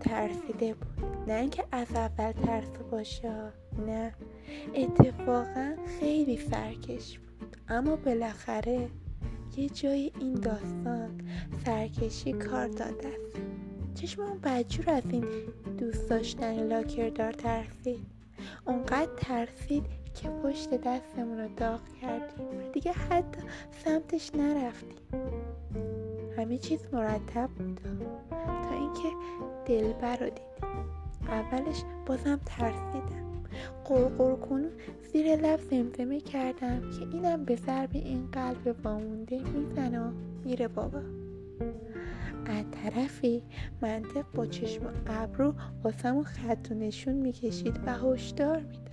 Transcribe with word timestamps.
ترسیده 0.00 0.74
بود. 0.74 1.06
نه 1.26 1.34
اینکه 1.34 1.64
از 1.72 1.94
اول 1.94 2.32
ترس 2.32 2.70
باشه 2.90 3.52
نه. 3.86 4.14
اتفاقا 4.74 5.74
خیلی 6.00 6.36
سرکش 6.36 7.18
بود. 7.18 7.56
اما 7.68 7.96
بالاخره 7.96 8.88
یه 9.56 9.68
جای 9.68 10.12
این 10.20 10.34
داستان 10.34 11.20
سرکشی 11.64 12.32
کار 12.32 12.68
داده 12.68 13.08
است. 13.08 13.38
چشم 13.94 14.22
اون 14.22 14.38
بجور 14.38 14.90
از 14.90 15.02
این 15.10 15.24
دوست 15.78 16.10
داشتن 16.10 16.62
لاکردار 16.66 17.32
ترسید. 17.32 18.06
اونقدر 18.66 19.10
ترسید 19.16 19.84
که 20.14 20.28
پشت 20.28 20.70
دستمون 20.70 21.38
رو 21.38 21.48
داغ 21.56 21.80
کردیم 22.02 22.46
و 22.46 22.72
دیگه 22.72 22.92
حتی 22.92 23.40
سمتش 23.84 24.30
نرفتیم. 24.34 24.98
همه 26.38 26.58
چیز 26.58 26.80
مرتب 26.92 27.48
بود. 27.48 27.80
اینکه 28.88 29.08
دلبر 29.66 30.16
رو 30.16 30.26
دیدیم 30.26 30.84
اولش 31.28 31.82
بازم 32.06 32.40
ترسیدم. 32.46 33.44
قرقر 33.84 34.34
کنون 34.34 34.70
زیر 35.12 35.36
لب 35.36 35.60
زمزمه 35.60 36.20
کردم 36.20 36.80
که 36.80 37.16
اینم 37.16 37.44
به 37.44 37.56
ضرب 37.56 37.90
این 37.92 38.28
قلب 38.32 38.76
وامونده 38.84 39.40
می‌زنه. 39.42 40.00
و 40.00 40.10
میره 40.44 40.68
بابا. 40.68 40.98
از 42.46 42.64
طرفی 42.70 43.42
منطق 43.82 44.24
با 44.34 44.46
چشم 44.46 44.82
ابرو 45.06 45.54
واسمون 45.84 46.24
خط 46.24 46.68
و 46.70 46.74
نشون 46.74 47.14
می‌کشید 47.14 47.80
و 47.86 47.92
هشدار 47.92 48.58
می‌داد. 48.58 48.90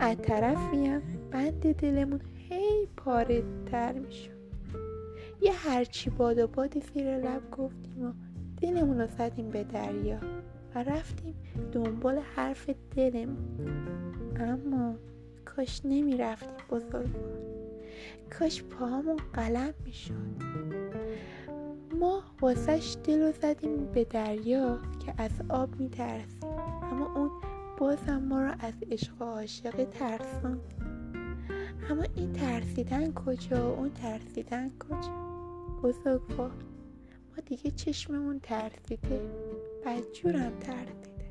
از 0.00 0.16
طرفی 0.16 0.86
هم 0.86 1.02
بند 1.30 1.74
دلمون 1.74 2.20
هی 2.48 2.88
پاره 2.96 3.42
تر 3.66 3.92
می‌شد. 3.92 4.40
یه 5.42 5.52
هرچی 5.52 6.10
باد 6.10 6.38
و 6.38 6.46
بادی 6.46 6.80
زیر 6.94 7.18
لب 7.18 7.50
گفتیم 7.50 8.06
و 8.06 8.12
دلمون 8.60 9.00
رو 9.00 9.06
زدیم 9.06 9.50
به 9.50 9.64
دریا 9.64 10.18
و 10.74 10.82
رفتیم 10.82 11.34
دنبال 11.72 12.18
حرف 12.18 12.70
دلمون. 12.96 13.66
اما 14.36 14.94
کاش 15.44 15.80
نمی 15.84 16.16
رفتیم 16.16 16.66
بزرگوار. 16.70 17.50
کاش 18.38 18.62
پاهامون 18.62 19.16
قلم 19.32 19.74
می 19.84 19.92
شد 19.92 20.42
ما 22.00 22.22
واسش 22.40 22.96
دل 23.04 23.20
رو 23.20 23.32
زدیم 23.32 23.86
به 23.92 24.04
دریا 24.04 24.78
که 25.06 25.14
از 25.18 25.30
آب 25.48 25.80
می 25.80 25.88
ترسیم 25.88 26.44
اما 26.82 27.14
اون 27.14 27.30
بازم 27.78 28.18
ما 28.18 28.42
رو 28.42 28.52
از 28.58 28.74
عشق 28.90 29.22
و 29.22 29.24
عاشقی 29.24 29.84
ترسان 29.84 30.60
اما 31.90 32.04
این 32.16 32.32
ترسیدن 32.32 33.12
کجا؟ 33.12 33.72
و 33.72 33.78
اون 33.78 33.90
ترسیدن 33.90 34.70
کجا؟ 34.78 35.12
بزرگوار. 35.82 36.69
ما 37.30 37.42
دیگه 37.46 37.70
چشممون 37.70 38.40
ترسیده. 38.40 39.20
بدجورم 39.86 40.52
ترسیده. 40.60 41.30